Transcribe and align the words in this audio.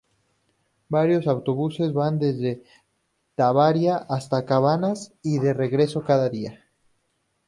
Varios 0.89 1.27
autobuses 1.27 1.93
van 1.93 2.17
desde 2.17 2.63
Tavira 3.35 3.97
hasta 4.09 4.45
Cabanas 4.47 5.13
y 5.21 5.37
de 5.37 5.53
regreso 5.53 6.01
cada 6.03 6.27
día. 6.27 6.65